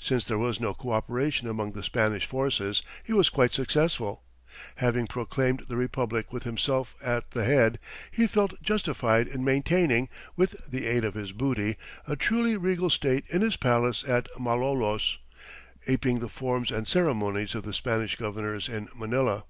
Since 0.00 0.24
there 0.24 0.40
was 0.40 0.58
no 0.58 0.74
coöperation 0.74 1.48
among 1.48 1.70
the 1.70 1.84
Spanish 1.84 2.26
forces, 2.26 2.82
he 3.04 3.12
was 3.12 3.30
quite 3.30 3.52
successful. 3.52 4.24
Having 4.74 5.06
proclaimed 5.06 5.66
the 5.68 5.76
republic 5.76 6.32
with 6.32 6.42
himself 6.42 6.96
at 7.00 7.30
the 7.30 7.44
head, 7.44 7.78
he 8.10 8.26
felt 8.26 8.60
justified 8.60 9.28
in 9.28 9.44
maintaining, 9.44 10.08
with 10.34 10.68
the 10.68 10.84
aid 10.86 11.04
of 11.04 11.14
his 11.14 11.30
booty, 11.30 11.76
a 12.08 12.16
truly 12.16 12.56
regal 12.56 12.90
state 12.90 13.24
in 13.28 13.40
his 13.40 13.54
palace 13.56 14.02
at 14.02 14.26
Malolos, 14.36 15.16
aping 15.86 16.18
the 16.18 16.28
forms 16.28 16.72
and 16.72 16.88
ceremonies 16.88 17.54
of 17.54 17.62
the 17.62 17.72
Spanish 17.72 18.16
governors 18.16 18.68
in 18.68 18.88
Manila. 18.96 19.44